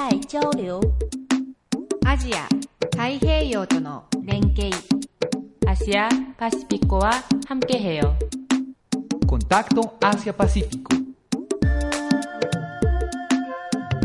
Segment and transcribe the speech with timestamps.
[0.00, 0.80] 太交流
[2.06, 2.48] アジア
[2.96, 4.70] 太平洋との連携
[5.66, 7.10] 아시아 파시피코와
[7.46, 8.16] 함께해요.
[9.28, 10.96] Contacto Asia-Pacífico.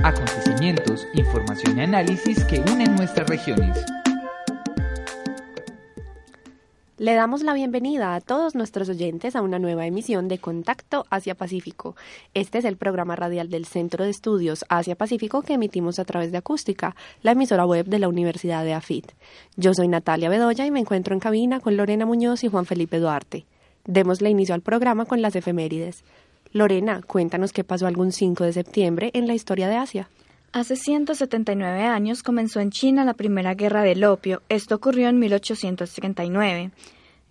[0.04, 3.78] Acontecimientos, información y análisis que unen nuestras regiones.
[6.99, 11.95] Le damos la bienvenida a todos nuestros oyentes a una nueva emisión de Contacto Asia-Pacífico.
[12.33, 16.39] Este es el programa radial del Centro de Estudios Asia-Pacífico que emitimos a través de
[16.39, 19.13] Acústica, la emisora web de la Universidad de AFIT.
[19.57, 22.99] Yo soy Natalia Bedoya y me encuentro en cabina con Lorena Muñoz y Juan Felipe
[22.99, 23.45] Duarte.
[23.85, 26.03] Démosle inicio al programa con las efemérides.
[26.53, 30.09] Lorena, cuéntanos qué pasó algún 5 de septiembre en la historia de Asia.
[30.57, 34.41] Hace 179 años comenzó en China la Primera Guerra del Opio.
[34.49, 36.71] Esto ocurrió en 1839.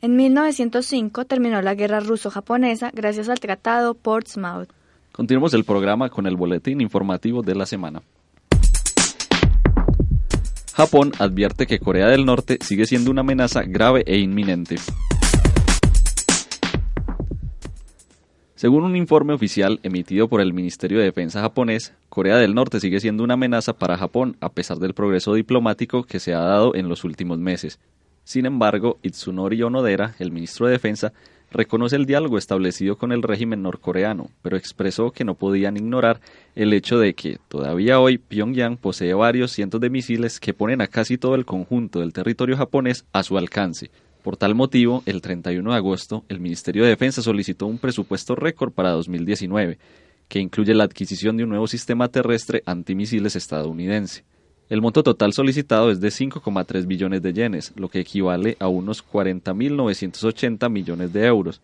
[0.03, 4.69] En 1905 terminó la Guerra Ruso-Japonesa gracias al Tratado Portsmouth.
[5.11, 8.03] Continuamos el programa con el boletín informativo de la semana.
[10.75, 14.75] Japón advierte que Corea del Norte sigue siendo una amenaza grave e inminente.
[18.55, 23.01] Según un informe oficial emitido por el Ministerio de Defensa japonés, Corea del Norte sigue
[23.01, 26.87] siendo una amenaza para Japón a pesar del progreso diplomático que se ha dado en
[26.87, 27.79] los últimos meses.
[28.23, 31.11] Sin embargo, Itsunori Onodera, el ministro de Defensa,
[31.51, 36.21] reconoce el diálogo establecido con el régimen norcoreano, pero expresó que no podían ignorar
[36.55, 40.87] el hecho de que todavía hoy Pyongyang posee varios cientos de misiles que ponen a
[40.87, 43.91] casi todo el conjunto del territorio japonés a su alcance.
[44.25, 48.71] Por tal motivo, el 31 de agosto, el Ministerio de Defensa solicitó un presupuesto récord
[48.71, 49.77] para 2019,
[50.27, 54.23] que incluye la adquisición de un nuevo sistema terrestre antimisiles estadounidense.
[54.67, 59.05] El monto total solicitado es de 5,3 billones de yenes, lo que equivale a unos
[59.07, 61.61] 40.980 millones de euros.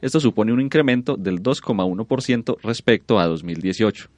[0.00, 4.10] Esto supone un incremento del 2,1% respecto a 2018.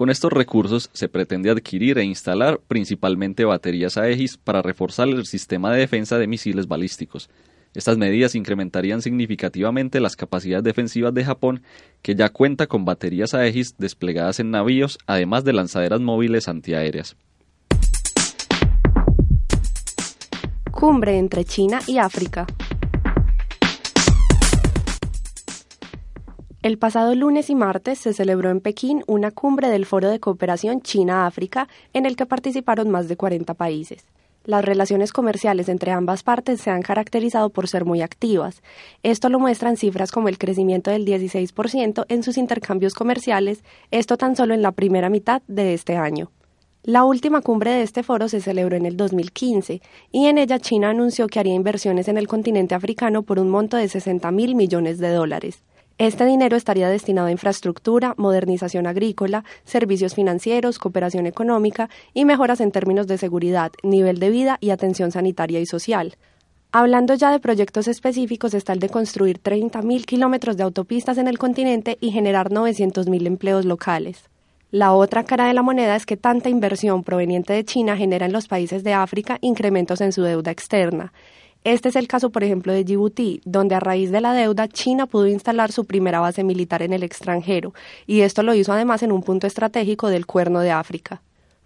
[0.00, 5.70] Con estos recursos se pretende adquirir e instalar principalmente baterías Aegis para reforzar el sistema
[5.70, 7.28] de defensa de misiles balísticos.
[7.74, 11.62] Estas medidas incrementarían significativamente las capacidades defensivas de Japón,
[12.00, 17.14] que ya cuenta con baterías Aegis desplegadas en navíos, además de lanzaderas móviles antiaéreas.
[20.70, 22.46] Cumbre entre China y África.
[26.62, 30.82] El pasado lunes y martes se celebró en Pekín una cumbre del Foro de Cooperación
[30.82, 34.04] China-África en el que participaron más de 40 países.
[34.44, 38.62] Las relaciones comerciales entre ambas partes se han caracterizado por ser muy activas.
[39.02, 44.36] Esto lo muestran cifras como el crecimiento del 16% en sus intercambios comerciales, esto tan
[44.36, 46.30] solo en la primera mitad de este año.
[46.82, 49.80] La última cumbre de este foro se celebró en el 2015
[50.12, 53.78] y en ella China anunció que haría inversiones en el continente africano por un monto
[53.78, 55.62] de 60 mil millones de dólares.
[56.00, 62.72] Este dinero estaría destinado a infraestructura, modernización agrícola, servicios financieros, cooperación económica y mejoras en
[62.72, 66.16] términos de seguridad, nivel de vida y atención sanitaria y social.
[66.72, 71.36] Hablando ya de proyectos específicos está el de construir 30.000 kilómetros de autopistas en el
[71.36, 74.30] continente y generar 900.000 empleos locales.
[74.70, 78.32] La otra cara de la moneda es que tanta inversión proveniente de China genera en
[78.32, 81.12] los países de África incrementos en su deuda externa.
[81.62, 85.06] Este es el caso, por ejemplo, de Djibouti, donde a raíz de la deuda China
[85.06, 87.74] pudo instalar su primera base militar en el extranjero,
[88.06, 91.20] y esto lo hizo además en un punto estratégico del Cuerno de África.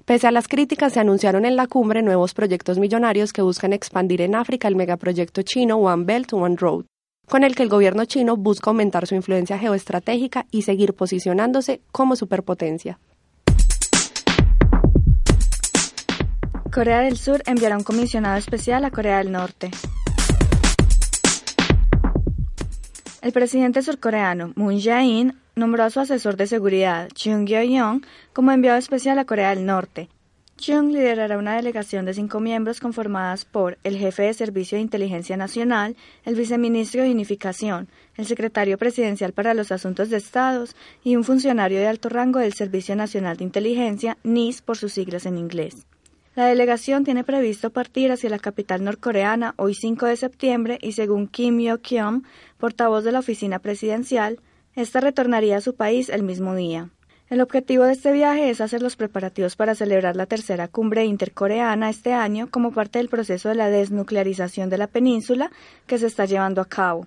[0.05, 4.21] Pese a las críticas, se anunciaron en la cumbre nuevos proyectos millonarios que buscan expandir
[4.21, 6.87] en África el megaproyecto chino One Belt, One Road,
[7.29, 12.17] con el que el gobierno chino busca aumentar su influencia geoestratégica y seguir posicionándose como
[12.17, 12.99] superpotencia.
[16.75, 19.71] Corea del Sur enviará un comisionado especial a Corea del Norte.
[23.23, 28.77] El presidente surcoreano Moon Jae-in nombró a su asesor de seguridad, Chung Gyo-young, como enviado
[28.77, 30.09] especial a Corea del Norte.
[30.57, 35.37] Chung liderará una delegación de cinco miembros conformadas por el jefe de Servicio de Inteligencia
[35.37, 35.95] Nacional,
[36.25, 37.87] el viceministro de Unificación,
[38.17, 40.75] el secretario presidencial para los Asuntos de Estados
[41.05, 45.25] y un funcionario de alto rango del Servicio Nacional de Inteligencia, NIS por sus siglas
[45.25, 45.87] en inglés.
[46.37, 51.29] La delegación tiene previsto partir hacia la capital norcoreana hoy 5 de septiembre y según
[51.29, 52.25] Kim Yo-kyung,
[52.59, 54.41] portavoz de la oficina presidencial,
[54.75, 56.91] Esta retornaría a su país el mismo día.
[57.31, 61.89] El objetivo de este viaje es hacer los preparativos para celebrar la tercera cumbre intercoreana
[61.89, 65.53] este año como parte del proceso de la desnuclearización de la península
[65.87, 67.07] que se está llevando a cabo.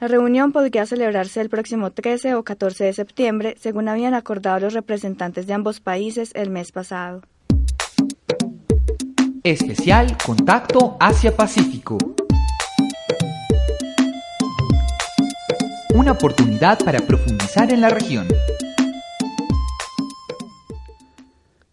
[0.00, 4.72] La reunión podría celebrarse el próximo 13 o 14 de septiembre, según habían acordado los
[4.72, 7.20] representantes de ambos países el mes pasado.
[9.46, 11.96] Especial Contacto Asia-Pacífico.
[15.94, 18.26] Una oportunidad para profundizar en la región.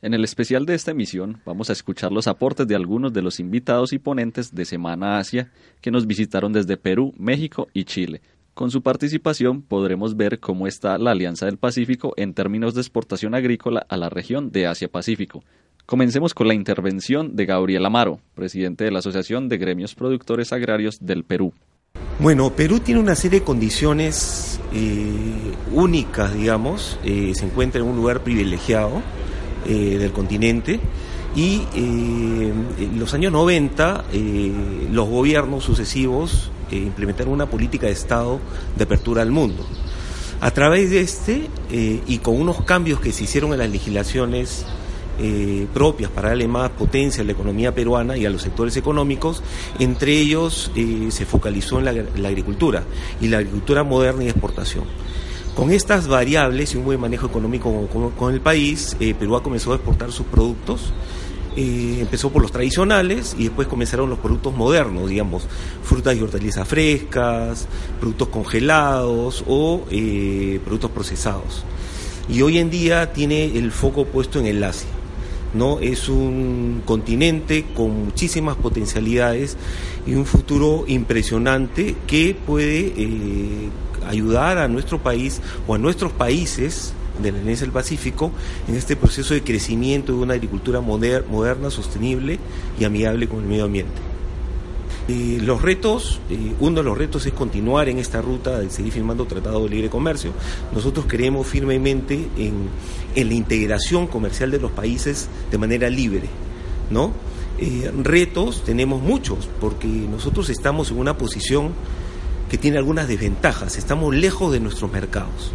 [0.03, 3.39] En el especial de esta emisión vamos a escuchar los aportes de algunos de los
[3.39, 5.49] invitados y ponentes de Semana Asia
[5.81, 8.21] que nos visitaron desde Perú, México y Chile.
[8.53, 13.33] Con su participación podremos ver cómo está la Alianza del Pacífico en términos de exportación
[13.33, 15.43] agrícola a la región de Asia-Pacífico.
[15.85, 20.97] Comencemos con la intervención de Gabriel Amaro, presidente de la Asociación de Gremios Productores Agrarios
[21.01, 21.51] del Perú.
[22.19, 27.97] Bueno, Perú tiene una serie de condiciones eh, únicas, digamos, eh, se encuentra en un
[27.97, 29.01] lugar privilegiado
[29.65, 30.79] eh, del continente
[31.35, 34.51] y en los años 90 eh,
[34.91, 38.39] los gobiernos sucesivos implementaron una política de Estado
[38.77, 39.65] de apertura al mundo.
[40.41, 44.65] A través de este y con unos cambios que se hicieron en las legislaciones
[45.73, 49.43] propias para darle más potencia a la economía peruana y a los sectores económicos,
[49.79, 50.71] entre ellos
[51.09, 52.83] se focalizó en la, agricultura
[53.21, 54.85] y la agricultura moderna y exportación.
[55.55, 57.87] Con estas variables y un buen manejo económico
[58.17, 60.91] con, el país, eh, Perú ha comenzado a exportar sus productos.
[61.55, 65.43] Eh, empezó por los tradicionales y después comenzaron los productos modernos, digamos,
[65.83, 67.67] frutas y hortalizas frescas,
[67.99, 71.63] productos congelados o eh, productos procesados.
[72.27, 74.89] Y hoy en día tiene el foco puesto en el Asia.
[75.53, 75.79] ¿No?
[75.79, 79.57] Es un continente con muchísimas potencialidades
[80.05, 83.71] y un futuro impresionante que puede
[84.07, 88.31] ayudar a nuestro país o a nuestros países de la Alianza del Pacífico
[88.67, 92.39] en este proceso de crecimiento de una agricultura moderna, sostenible
[92.79, 94.12] y amigable con el medio ambiente.
[95.07, 96.19] Los retos,
[96.59, 99.89] uno de los retos es continuar en esta ruta de seguir firmando tratados de libre
[99.89, 100.31] comercio.
[100.73, 102.69] Nosotros creemos firmemente en,
[103.15, 106.29] la integración comercial de los países de manera libre,
[106.89, 107.11] ¿no?
[107.59, 111.73] Eh, retos tenemos muchos, porque nosotros estamos en una posición
[112.49, 113.77] que tiene algunas desventajas.
[113.77, 115.51] Estamos lejos de nuestros mercados.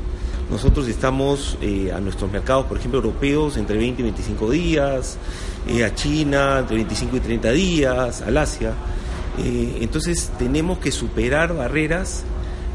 [0.51, 5.19] Nosotros estamos eh, a nuestros mercados, por ejemplo, europeos, entre 20 y 25 días,
[5.69, 8.73] eh, a China entre 25 y 30 días, al Asia.
[9.39, 12.25] Eh, entonces tenemos que superar barreras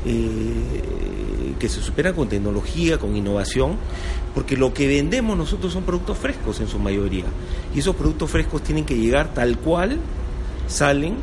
[0.03, 3.77] que se superan con tecnología, con innovación,
[4.35, 7.23] porque lo que vendemos nosotros son productos frescos en su mayoría.
[7.73, 9.99] Y esos productos frescos tienen que llegar tal cual
[10.67, 11.15] salen,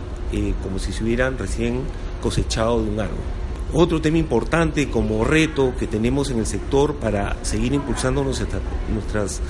[0.63, 1.81] como si se hubieran recién
[2.23, 3.19] cosechado de un árbol.
[3.73, 9.41] Otro tema importante como reto que tenemos en el sector para seguir impulsando nuestras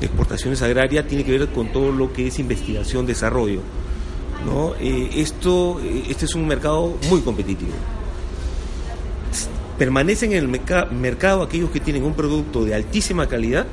[0.00, 3.60] exportaciones agrarias tiene que ver con todo lo que es investigación, desarrollo.
[4.46, 4.74] ¿No?
[4.80, 7.72] Eh, esto, eh, este es un mercado muy competitivo.
[9.78, 10.48] Permanecen en el
[10.92, 13.66] mercado aquellos que tienen un producto de altísima calidad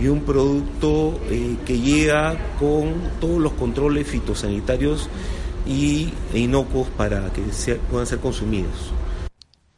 [0.00, 5.08] y un producto eh, que llega con todos los controles fitosanitarios
[5.66, 7.42] y e inocuos para que
[7.90, 8.92] puedan ser consumidos.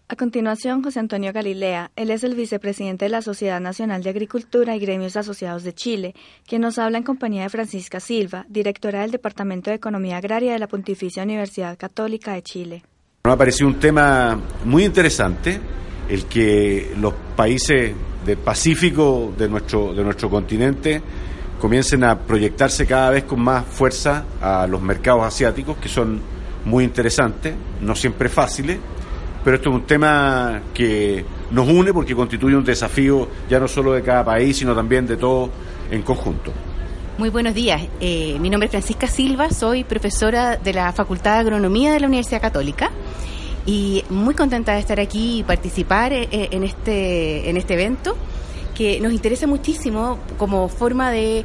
[0.09, 1.91] A continuación, José Antonio Galilea.
[1.97, 6.15] Él es el vicepresidente de la Sociedad Nacional de Agricultura y Gremios Asociados de Chile,
[6.47, 10.61] quien nos habla en compañía de Francisca Silva, directora del Departamento de Economía Agraria de
[10.61, 12.85] la Pontificia Universidad Católica de Chile.
[13.25, 15.59] Me ha parecido un tema muy interesante,
[16.09, 17.93] el que los países
[18.25, 21.03] del Pacífico de nuestro, de nuestro continente
[21.61, 26.21] comiencen a proyectarse cada vez con más fuerza a los mercados asiáticos, que son
[26.65, 28.79] muy interesantes, no siempre fáciles,
[29.47, 33.93] pero esto es un tema que nos une porque constituye un desafío ya no solo
[33.93, 35.51] de cada país, sino también de todo
[35.89, 36.51] en conjunto.
[37.17, 37.81] Muy buenos días.
[38.01, 42.09] Eh, mi nombre es Francisca Silva, soy profesora de la Facultad de Agronomía de la
[42.09, 42.91] Universidad Católica
[43.67, 48.17] y muy contenta de estar aquí y participar eh, en este, en este evento
[48.75, 51.45] que nos interesa muchísimo como forma de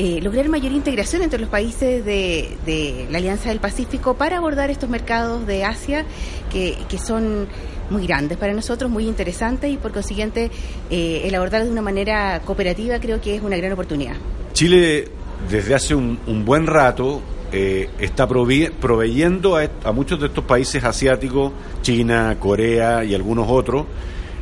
[0.00, 4.88] eh, lograr mayor integración entre los países de, la Alianza del Pacífico para abordar estos
[4.88, 6.04] mercados de Asia
[6.52, 7.48] que, son
[7.90, 10.52] muy grandes para nosotros, muy interesantes y por consiguiente
[10.88, 14.14] eh, el abordar de una manera cooperativa creo que es una gran oportunidad.
[14.52, 15.08] Chile
[15.50, 21.52] desde hace un, buen rato eh, está proveyendo a, a muchos de estos países asiáticos,
[21.82, 23.86] China, Corea y algunos otros,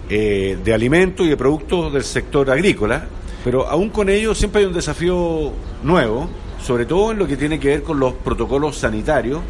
[0.08, 3.06] eh, de alimentos y de productos del sector agrícola,
[3.44, 6.28] pero aún con ello siempre hay un desafío nuevo,
[6.62, 9.40] sobre todo en lo que tiene que ver con los protocolos sanitarios,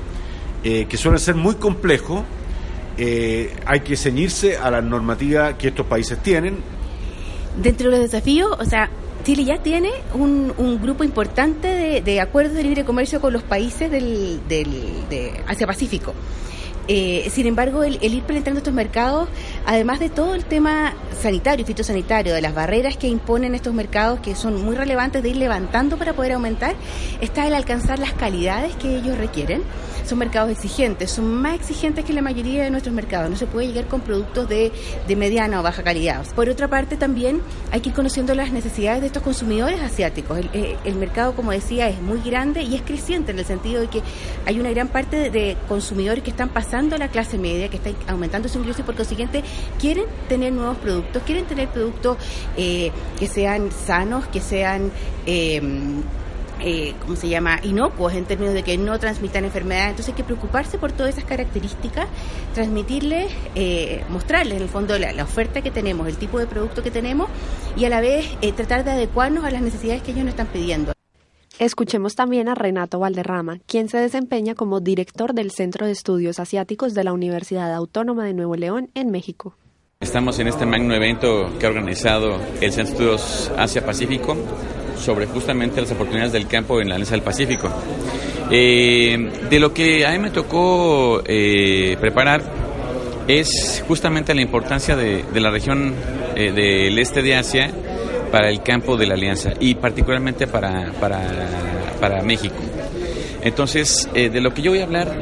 [0.64, 2.22] eh, que suelen ser muy complejos
[2.98, 6.58] eh, hay que ceñirse a la normativa que estos países tienen.
[7.62, 8.88] Dentro de los desafíos, o sea,
[9.24, 13.90] Chile ya tiene un, un grupo importante de, acuerdos de libre comercio con los países
[13.90, 16.14] del, de Asia-Pacífico.
[16.88, 19.28] Eh, sin embargo, el, ir penetrando estos mercados,
[19.64, 24.36] además de todo el tema sanitario fitosanitario, de las barreras que imponen estos mercados, que
[24.36, 26.76] son muy relevantes de ir levantando para poder aumentar,
[27.20, 29.62] está el alcanzar las calidades que ellos requieren.
[30.04, 33.28] Son mercados exigentes, son más exigentes que la mayoría de nuestros mercados.
[33.28, 34.70] No se puede llegar con productos de,
[35.08, 36.24] de mediana o baja calidad.
[36.36, 37.40] Por otra parte, también
[37.72, 40.38] hay que ir conociendo las necesidades de estos consumidores asiáticos.
[40.38, 43.88] El, el mercado, como decía, es muy grande y es creciente en el sentido de
[43.88, 44.00] que
[44.44, 47.90] hay una gran parte de consumidores que están pasando a la clase media, que está
[48.08, 49.42] aumentando su ingreso y por consiguiente
[49.80, 52.18] quieren tener nuevos productos, quieren tener productos
[52.56, 54.90] eh, que sean sanos, que sean...
[55.26, 55.60] Eh,
[56.60, 59.90] eh, ¿cómo se llama?, inocuos en términos de que no transmitan enfermedades.
[59.90, 62.08] Entonces hay que preocuparse por todas esas características,
[62.54, 66.82] transmitirles, eh, mostrarles en el fondo la, la, oferta que tenemos, el tipo de producto
[66.82, 67.28] que tenemos
[67.76, 70.46] y a la vez eh, tratar de adecuarnos a las necesidades que ellos nos están
[70.46, 70.95] pidiendo.
[71.58, 76.92] Escuchemos también a Renato Valderrama, quien se desempeña como director del Centro de Estudios Asiáticos
[76.92, 79.56] de la Universidad Autónoma de Nuevo León en México.
[80.00, 84.36] Estamos en este magno evento que ha organizado el Centro de Estudios Asia-Pacífico
[84.98, 87.70] sobre justamente las oportunidades del campo en la Alianza del Pacífico.
[88.50, 92.42] Eh, de lo que a mí me tocó eh, preparar
[93.28, 95.94] es justamente la importancia de, la región
[96.36, 97.70] eh, del este de Asia
[98.30, 101.20] para el campo de la alianza y particularmente para, para,
[102.00, 102.56] para México.
[103.42, 105.12] Entonces, eh, de lo que yo voy a hablar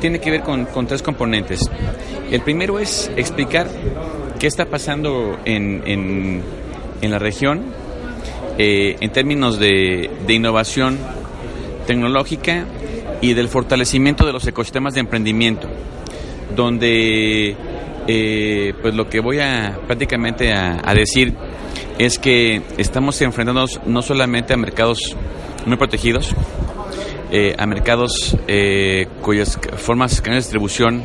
[0.00, 1.60] tiene que ver con, con, tres componentes.
[2.30, 3.68] El primero es explicar
[4.38, 6.42] qué está pasando en, en,
[7.02, 7.62] en la región
[8.58, 10.98] eh, en términos de, de innovación
[11.86, 12.64] tecnológica
[13.20, 15.68] y del fortalecimiento de los ecosistemas de emprendimiento,
[16.54, 17.54] donde
[18.06, 21.34] eh, pues lo que voy a prácticamente a, a decir
[21.98, 25.16] es que estamos enfrentándonos no solamente a mercados
[25.64, 26.34] muy protegidos,
[27.30, 31.04] eh, a mercados eh, cuyas formas de distribución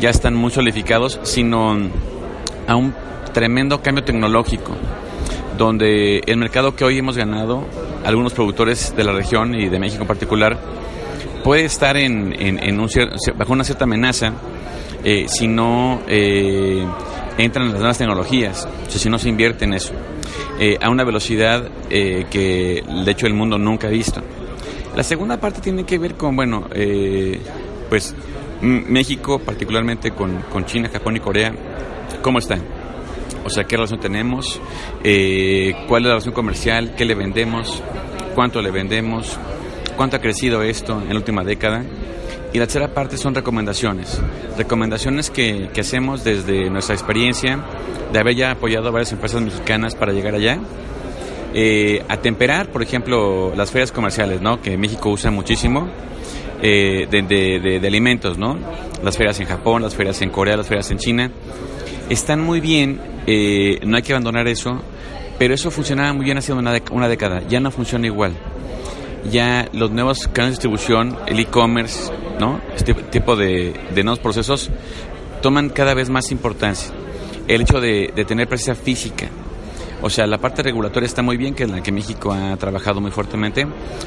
[0.00, 1.76] ya están muy solidificados, sino
[2.66, 2.94] a un
[3.32, 4.72] tremendo cambio tecnológico,
[5.56, 7.64] donde el mercado que hoy hemos ganado,
[8.04, 10.58] algunos productores de la región y de México en particular,
[11.42, 12.88] puede estar en, un
[13.36, 14.32] bajo una cierta amenaza
[15.04, 16.84] eh, si no eh,
[17.38, 19.92] entran en las nuevas tecnologías, o sea, si no se invierte en eso,
[20.58, 24.22] eh, a una velocidad eh, que de hecho el mundo nunca ha visto.
[24.96, 27.40] La segunda parte tiene que ver con, bueno, eh,
[27.88, 28.14] pues
[28.60, 31.52] México, particularmente con, con, China, Japón y Corea,
[32.22, 32.62] ¿cómo están?
[33.44, 34.60] O sea, ¿qué relación tenemos?
[35.04, 36.94] Eh, ¿Cuál es la relación comercial?
[36.96, 37.82] ¿Qué le vendemos?
[38.34, 39.38] ¿Cuánto le vendemos?
[39.96, 41.84] ¿Cuánto ha crecido esto en la última década?
[42.52, 44.18] Y la tercera parte son recomendaciones.
[44.56, 47.58] Recomendaciones que, que, hacemos desde nuestra experiencia
[48.12, 50.58] de haber ya apoyado a varias empresas mexicanas para llegar allá.
[51.54, 54.62] Eh, a temperar, por ejemplo, las ferias comerciales, ¿no?
[54.62, 55.88] Que México usa muchísimo.
[56.60, 58.58] Eh, de, de, de, de, alimentos, ¿no?
[59.04, 61.30] Las ferias en Japón, las ferias en Corea, las ferias en China.
[62.10, 64.80] Están muy bien, eh, no hay que abandonar eso,
[65.38, 68.32] pero eso funcionaba muy bien hace una, una década, ya no funciona igual
[69.30, 72.60] ya los nuevos canales de distribución, el e-commerce, ¿no?
[72.76, 74.70] Este tipo de, nuevos procesos
[75.42, 76.92] toman cada vez más importancia.
[77.46, 79.28] El hecho de, tener presencia física.
[80.00, 83.00] O sea, la parte regulatoria está muy bien, que es la que México ha trabajado
[83.00, 83.66] muy fuertemente,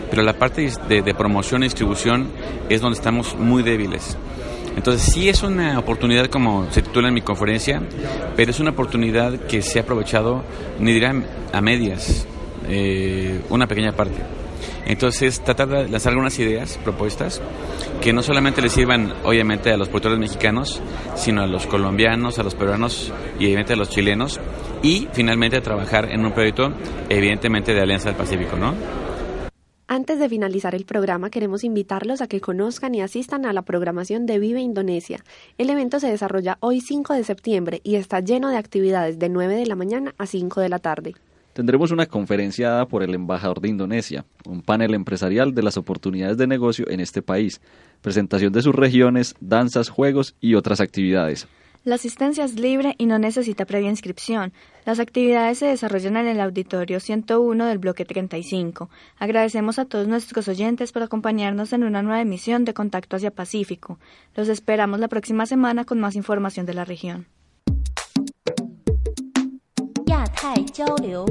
[0.10, 2.30] pero la parte de, de promoción y distribución
[2.70, 4.18] es donde estamos muy débiles.
[4.76, 7.82] Entonces sí es una oportunidad, como se titula en mi conferencia,
[8.38, 10.44] pero es una oportunidad que se ha aprovechado,
[10.80, 12.26] ni dirán a medias,
[12.70, 14.16] eh, una pequeña parte.
[14.86, 17.42] Entonces, tratar de lanzar algunas ideas, propuestas,
[18.02, 20.82] que no solamente le sirvan, obviamente, a los productores mexicanos,
[21.16, 24.40] sino a los colombianos, a los peruanos y, obviamente, a los chilenos.
[24.82, 26.74] Y, finalmente, a trabajar en un proyecto,
[27.10, 28.74] evidentemente, de Alianza del Pacífico, ¿no?
[29.94, 34.26] Antes de finalizar el programa, queremos invitarlos a que conozcan y asistan a la programación
[34.26, 35.22] de Vive Indonesia.
[35.58, 39.54] El evento se desarrolla hoy 5 de septiembre y está lleno de actividades de 9
[39.54, 41.16] de la mañana a 5 de la tarde.
[41.54, 46.38] Tendremos una conferencia dada por el embajador de Indonesia, un panel empresarial de las oportunidades
[46.38, 47.60] de negocio en este país,
[48.02, 51.48] presentación de sus regiones, danzas, juegos y otras actividades.
[51.84, 54.54] La asistencia es libre y no necesita previa inscripción.
[54.86, 58.90] Las actividades se desarrollan en el auditorio 101 del bloque 35.
[59.18, 63.98] Agradecemos a todos nuestros oyentes por acompañarnos en una nueva emisión de Contacto Asia Pacífico.
[64.36, 67.26] Los esperamos la próxima semana con más información de la región.
[70.42, 71.24] 泰交流。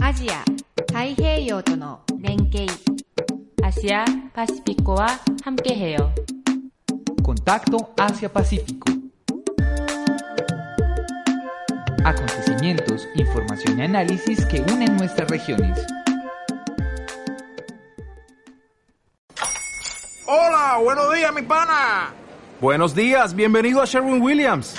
[0.00, 0.42] アジア、
[0.90, 2.66] 太平洋との連携。
[3.62, 4.02] Asia
[4.34, 6.10] Pacífico a Hamkeheo.
[7.22, 8.90] Contacto Asia-Pacífico.
[12.02, 15.78] Acontecimientos, información y análisis que unen nuestras regiones.
[20.24, 22.14] Hola, buenos días, mi pana.
[22.58, 24.78] Buenos días, bienvenido a Sherwin Williams.